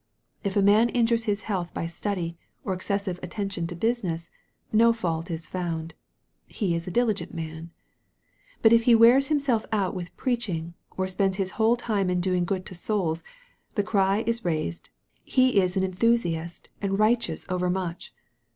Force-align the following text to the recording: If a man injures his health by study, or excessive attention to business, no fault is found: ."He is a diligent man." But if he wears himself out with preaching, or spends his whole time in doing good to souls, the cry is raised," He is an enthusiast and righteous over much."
If 0.43 0.57
a 0.57 0.63
man 0.63 0.89
injures 0.89 1.25
his 1.25 1.43
health 1.43 1.75
by 1.75 1.85
study, 1.85 2.35
or 2.63 2.73
excessive 2.73 3.19
attention 3.21 3.67
to 3.67 3.75
business, 3.75 4.31
no 4.73 4.93
fault 4.93 5.29
is 5.29 5.45
found: 5.47 5.93
."He 6.47 6.73
is 6.73 6.87
a 6.87 6.89
diligent 6.89 7.35
man." 7.35 7.69
But 8.63 8.73
if 8.73 8.85
he 8.85 8.95
wears 8.95 9.27
himself 9.27 9.63
out 9.71 9.93
with 9.93 10.17
preaching, 10.17 10.73
or 10.97 11.05
spends 11.05 11.37
his 11.37 11.51
whole 11.51 11.75
time 11.75 12.09
in 12.09 12.19
doing 12.19 12.45
good 12.45 12.65
to 12.65 12.73
souls, 12.73 13.21
the 13.75 13.83
cry 13.83 14.23
is 14.25 14.43
raised," 14.43 14.89
He 15.23 15.61
is 15.61 15.77
an 15.77 15.83
enthusiast 15.83 16.69
and 16.81 16.97
righteous 16.97 17.45
over 17.47 17.69
much." 17.69 18.11